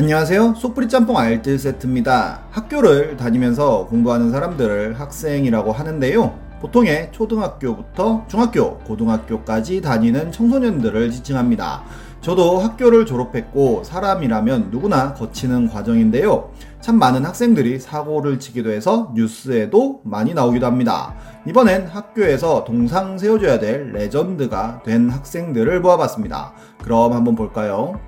[0.00, 0.54] 안녕하세요.
[0.54, 2.44] 속풀이 짬뽕 알뜰 세트입니다.
[2.52, 6.38] 학교를 다니면서 공부하는 사람들을 학생이라고 하는데요.
[6.62, 11.82] 보통의 초등학교부터 중학교, 고등학교까지 다니는 청소년들을 지칭합니다.
[12.22, 16.50] 저도 학교를 졸업했고 사람이라면 누구나 거치는 과정인데요.
[16.80, 21.14] 참 많은 학생들이 사고를 치기도 해서 뉴스에도 많이 나오기도 합니다.
[21.46, 26.54] 이번엔 학교에서 동상 세워줘야 될 레전드가 된 학생들을 모아봤습니다.
[26.78, 28.00] 그럼 한번 볼까요?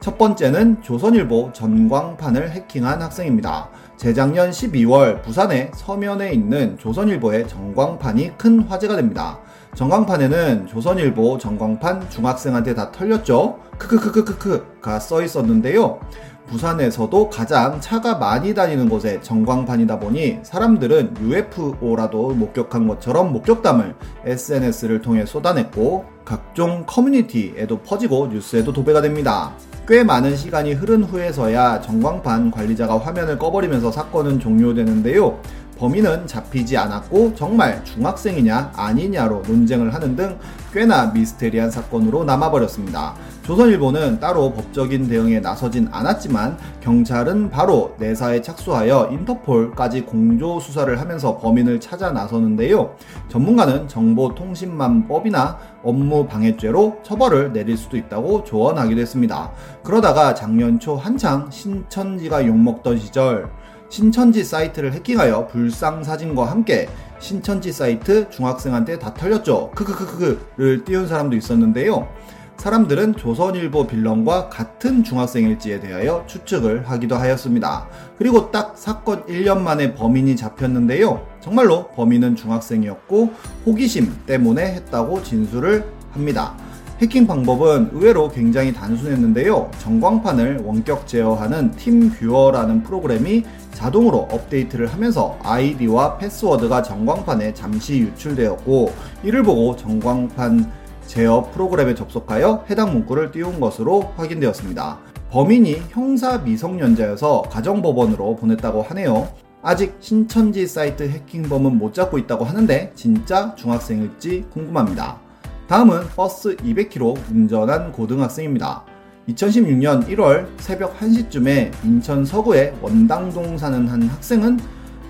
[0.00, 3.68] 첫 번째는 조선일보 전광판을 해킹한 학생입니다.
[3.98, 9.38] 재작년 12월 부산의 서면에 있는 조선일보의 전광판이 큰 화제가 됩니다.
[9.74, 13.58] 전광판에는 조선일보 전광판 중학생한테 다 털렸죠?
[13.76, 16.00] 크크크크크크가 써 있었는데요.
[16.46, 23.94] 부산에서도 가장 차가 많이 다니는 곳에 전광판이다 보니 사람들은 UFO라도 목격한 것처럼 목격담을
[24.24, 29.52] SNS를 통해 쏟아냈고 각종 커뮤니티에도 퍼지고 뉴스에도 도배가 됩니다.
[29.90, 35.40] 꽤 많은 시간이 흐른 후에서야 전광판 관리자가 화면을 꺼버리면서 사건은 종료되는데요.
[35.80, 40.38] 범인은 잡히지 않았고 정말 중학생이냐 아니냐로 논쟁을 하는 등
[40.74, 43.14] 꽤나 미스테리한 사건으로 남아버렸습니다.
[43.42, 51.80] 조선일보는 따로 법적인 대응에 나서진 않았지만 경찰은 바로 내사에 착수하여 인터폴까지 공조 수사를 하면서 범인을
[51.80, 52.94] 찾아 나서는데요.
[53.28, 59.50] 전문가는 정보통신망법이나 업무 방해죄로 처벌을 내릴 수도 있다고 조언하기도 했습니다.
[59.82, 63.50] 그러다가 작년 초 한창 신천지가 욕먹던 시절
[63.90, 66.88] 신천지 사이트를 해킹하여 불상 사진과 함께
[67.18, 69.72] 신천지 사이트 중학생한테 다 털렸죠.
[69.74, 72.08] 크크크크를 띄운 사람도 있었는데요.
[72.56, 77.88] 사람들은 조선일보 빌런과 같은 중학생일지에 대하여 추측을 하기도 하였습니다.
[78.16, 81.26] 그리고 딱 사건 1년 만에 범인이 잡혔는데요.
[81.40, 83.32] 정말로 범인은 중학생이었고
[83.66, 86.54] 호기심 때문에 했다고 진술을 합니다.
[87.00, 89.70] 해킹 방법은 의외로 굉장히 단순했는데요.
[89.78, 98.92] 전광판을 원격 제어하는 TeamViewer라는 프로그램이 자동으로 업데이트를 하면서 아이디와 패스워드가 전광판에 잠시 유출되었고
[99.24, 100.70] 이를 보고 전광판
[101.06, 104.98] 제어 프로그램에 접속하여 해당 문구를 띄운 것으로 확인되었습니다.
[105.30, 109.26] 범인이 형사 미성년자여서 가정법원으로 보냈다고 하네요.
[109.62, 115.29] 아직 신천지 사이트 해킹범은 못 잡고 있다고 하는데 진짜 중학생일지 궁금합니다.
[115.70, 118.84] 다음은 버스 200km 운전한 고등학생입니다.
[119.28, 124.58] 2016년 1월 새벽 1시쯤에 인천 서구의 원당동 사는 한 학생은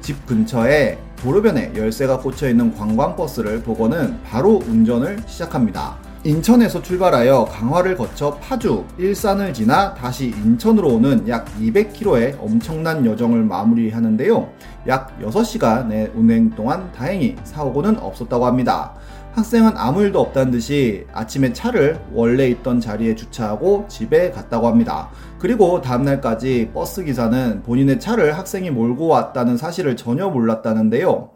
[0.00, 5.96] 집 근처에 도로변에 열쇠가 꽂혀 있는 관광버스를 보고는 바로 운전을 시작합니다.
[6.24, 14.50] 인천에서 출발하여 강화를 거쳐 파주, 일산을 지나 다시 인천으로 오는 약 200km의 엄청난 여정을 마무리하는데요.
[14.88, 18.94] 약 6시간의 운행 동안 다행히 사고는 없었다고 합니다.
[19.38, 25.10] 학생은 아무 일도 없다는 듯이 아침에 차를 원래 있던 자리에 주차하고 집에 갔다고 합니다.
[25.38, 31.30] 그리고 다음날까지 버스 기사는 본인의 차를 학생이 몰고 왔다는 사실을 전혀 몰랐다는데요.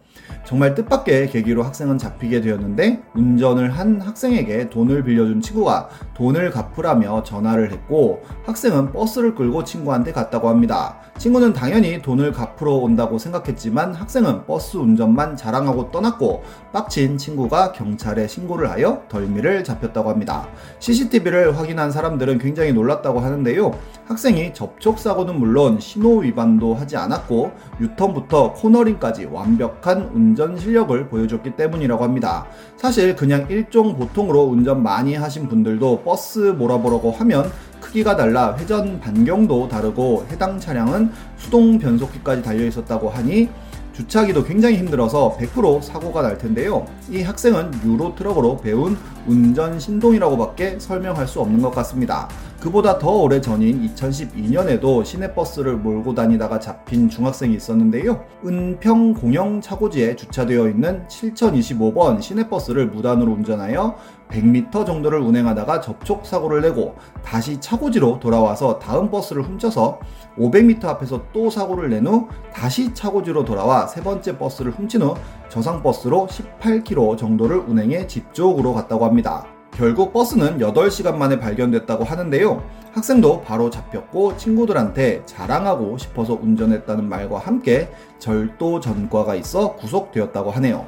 [0.45, 7.71] 정말 뜻밖의 계기로 학생은 잡히게 되었는데 운전을 한 학생에게 돈을 빌려준 친구가 돈을 갚으라며 전화를
[7.71, 10.97] 했고 학생은 버스를 끌고 친구한테 갔다고 합니다.
[11.19, 16.43] 친구는 당연히 돈을 갚으러 온다고 생각했지만 학생은 버스 운전만 자랑하고 떠났고
[16.73, 20.49] 빡친 친구가 경찰에 신고를 하여 덜미를 잡혔다고 합니다.
[20.81, 23.73] CCTV를 확인한 사람들은 굉장히 놀랐다고 하는데요.
[24.13, 32.47] 학생이 접촉사고는 물론 신호 위반도 하지 않았고 유턴부터 코너링까지 완벽한 운전 실력을 보여줬기 때문이라고 합니다.
[32.77, 37.51] 사실 그냥 일종 보통으로 운전 많이 하신 분들도 버스 몰아보려고 하면
[37.81, 43.49] 크기가 달라 회전 반경도 다르고 해당 차량은 수동 변속기까지 달려 있었다고 하니
[43.95, 46.87] 주차하기도 굉장히 힘들어서 100% 사고가 날 텐데요.
[47.11, 48.97] 이 학생은 유로 트럭으로 배운
[49.27, 52.29] 운전 신동이라고밖에 설명할 수 없는 것 같습니다.
[52.63, 58.25] 그보다 더 오래 전인 2012년에도 시내버스를 몰고 다니다가 잡힌 중학생이 있었는데요.
[58.47, 63.97] 은평 공영 차고지에 주차되어 있는 7025번 시내버스를 무단으로 운전하여
[64.29, 69.99] 100m 정도를 운행하다가 접촉 사고를 내고 다시 차고지로 돌아와서 다음 버스를 훔쳐서
[70.39, 75.17] 500m 앞에서 또 사고를 낸 후 다시 차고지로 돌아와 세 번째 버스를 훔친 후
[75.49, 79.47] 저상 버스로 18km 정도를 운행해 집 쪽으로 갔다고 합니다.
[79.75, 82.63] 결국 버스는 8시간 만에 발견됐다고 하는데요.
[82.93, 90.87] 학생도 바로 잡혔고 친구들한테 자랑하고 싶어서 운전했다는 말과 함께 절도 전과가 있어 구속되었다고 하네요.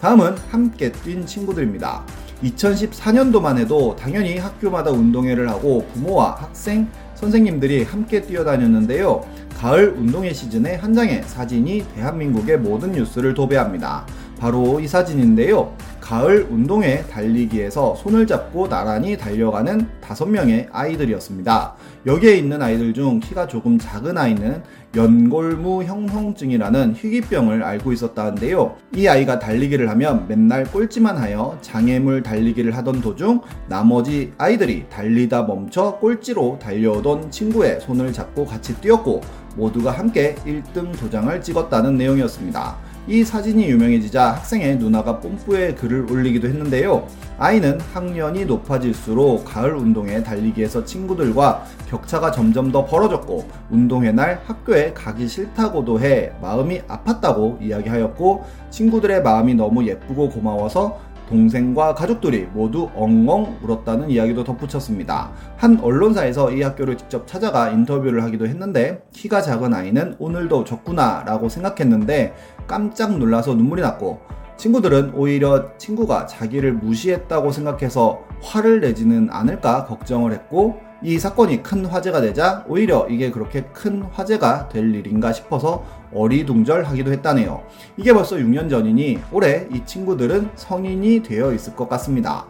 [0.00, 2.04] 다음은 함께 뛴 친구들입니다.
[2.42, 9.24] 2014년도만 해도 당연히 학교마다 운동회를 하고 부모와 학생, 선생님들이 함께 뛰어다녔는데요.
[9.56, 14.06] 가을 운동회 시즌에 한 장의 사진이 대한민국의 모든 뉴스를 도배합니다.
[14.38, 15.74] 바로 이 사진인데요.
[16.06, 21.74] 가을 운동회 달리기에서 손을 잡고 나란히 달려가는 5명의 아이들이었습니다.
[22.06, 24.62] 여기에 있는 아이들 중 키가 조금 작은 아이는
[24.94, 28.76] 연골무 형성증이라는 희귀병을 앓고 있었다는데요.
[28.94, 35.98] 이 아이가 달리기를 하면 맨날 꼴찌만 하여 장애물 달리기를 하던 도중 나머지 아이들이 달리다 멈춰
[35.98, 39.22] 꼴찌로 달려오던 친구의 손을 잡고 같이 뛰었고
[39.56, 42.95] 모두가 함께 1등 도장을 찍었다는 내용이었습니다.
[43.08, 47.06] 이 사진이 유명해지자 학생의 누나가 뽐뿌에 글을 올리기도 했는데요.
[47.38, 55.28] 아이는 학년이 높아질수록 가을 운동회 달리기에서 친구들과 격차가 점점 더 벌어졌고 운동회 날 학교에 가기
[55.28, 64.10] 싫다고도 해 마음이 아팠다고 이야기하였고 친구들의 마음이 너무 예쁘고 고마워서 동생과 가족들이 모두 엉엉 울었다는
[64.10, 65.32] 이야기도 덧붙였습니다.
[65.56, 71.48] 한 언론사에서 이 학교를 직접 찾아가 인터뷰를 하기도 했는데 키가 작은 아이는 오늘도 졌구나 라고
[71.48, 72.34] 생각했는데
[72.66, 74.20] 깜짝 놀라서 눈물이 났고
[74.56, 82.20] 친구들은 오히려 친구가 자기를 무시했다고 생각해서 화를 내지는 않을까 걱정을 했고 이 사건이 큰 화제가
[82.20, 87.62] 되자 오히려 이게 그렇게 큰 화제가 될 일인가 싶어서 어리둥절하기도 했다네요.
[87.96, 92.46] 이게 벌써 6년 전이니 올해 이 친구들은 성인이 되어 있을 것 같습니다.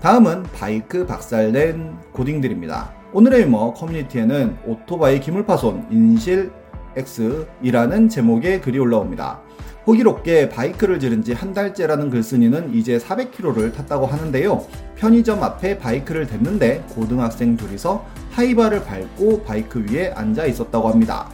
[0.00, 2.92] 다음은 바이크 박살낸 고딩들입니다.
[3.12, 6.52] 오늘의 유머 커뮤니티에는 오토바이 기물파손 인실
[6.96, 9.40] X이라는 제목의 글이 올라옵니다.
[9.86, 14.64] 호기롭게 바이크를 지른 지 한 달째라는 글쓴이는 이제 400km를 탔다고 하는데요.
[14.96, 21.28] 편의점 앞에 바이크를 댔는데 고등학생 둘이서 하이바를 밟고 바이크 위에 앉아 있었다고 합니다.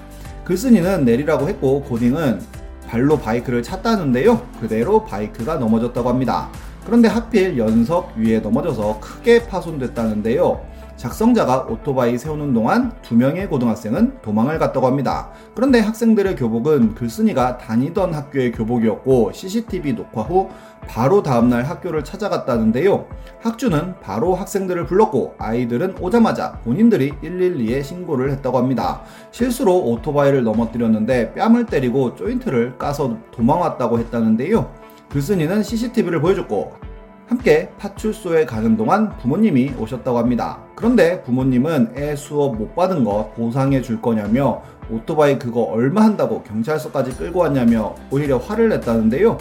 [0.44, 2.40] 글쓴이는 내리라고 했고 고딩은
[2.86, 4.46] 발로 바이크를 찼다는데요.
[4.60, 6.48] 그대로 바이크가 넘어졌다고 합니다.
[6.84, 10.60] 그런데 하필 연석 위에 넘어져서 크게 파손됐다는데요.
[10.96, 15.30] 작성자가 오토바이 세우는 동안 두 명의 고등학생은 도망을 갔다고 합니다.
[15.54, 20.50] 그런데 학생들의 교복은 글쓴이가 다니던 학교의 교복이었고 CCTV 녹화 후
[20.86, 23.06] 바로 다음날 학교를 찾아갔다는데요.
[23.40, 29.02] 학주는 바로 학생들을 불렀고 아이들은 오자마자 본인들이 112에 신고를 했다고 합니다.
[29.30, 34.72] 실수로 오토바이를 넘어뜨렸는데 뺨을 때리고 조인트를 까서 도망왔다고 했다는데요.
[35.10, 36.93] 글쓴이는 CCTV를 보여줬고
[37.34, 40.60] 함께 파출소에 가는 동안 부모님이 오셨다고 합니다.
[40.76, 47.16] 그런데 부모님은 애 수업 못 받은 거 보상해 줄 거냐며 오토바이 그거 얼마 한다고 경찰서까지
[47.16, 49.36] 끌고 왔냐며 오히려 화를 냈다는데요.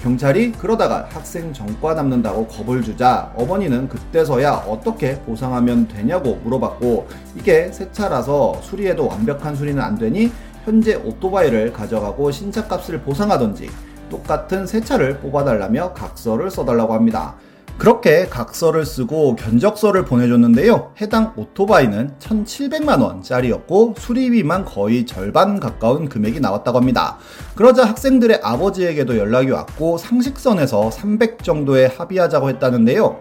[0.00, 7.90] 경찰이 그러다가 학생 전과 남는다고 겁을 주자 어머니는 그때서야 어떻게 보상하면 되냐고 물어봤고 이게 새
[7.90, 10.30] 차라서 수리해도 완벽한 수리는 안 되니
[10.64, 13.68] 현재 오토바이를 가져가고 신차 값을 보상하던지
[14.08, 17.34] 똑같은 새 차를 뽑아달라며 각서를 써달라고 합니다.
[17.78, 20.92] 그렇게 각서를 쓰고 견적서를 보내줬는데요.
[21.00, 27.18] 해당 오토바이는 1,700만원짜리였고 수리비만 거의 절반 가까운 금액이 나왔다고 합니다.
[27.56, 33.20] 그러자 학생들의 아버지에게도 연락이 왔고 상식선에서 300 정도에 합의하자고 했다는데요.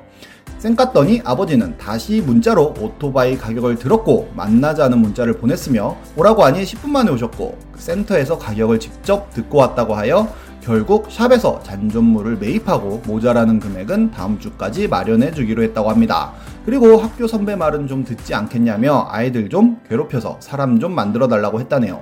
[0.60, 7.12] 쌩 깠더니 아버지는 다시 문자로 오토바이 가격을 들었고 만나자는 문자를 보냈으며 오라고 하니 10분 만에
[7.12, 10.32] 오셨고 센터에서 가격을 직접 듣고 왔다고 하여
[10.64, 16.32] 결국 샵에서 잔존물을 매입하고 모자라는 금액은 다음 주까지 마련해 주기로 했다고 합니다.
[16.66, 22.02] 그리고 학교 선배 말은 좀 듣지 않겠냐며 아이들 좀 괴롭혀서 사람 좀 만들어 달라고 했다네요.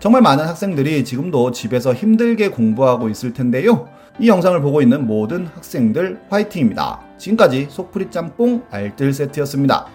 [0.00, 3.86] 정말 많은 학생들이 지금도 집에서 힘들게 공부하고 있을 텐데요.
[4.18, 7.00] 이 영상을 보고 있는 모든 학생들 화이팅입니다.
[7.18, 9.86] 지금까지 속풀이 짬뽕 알뜰 세트였습니다.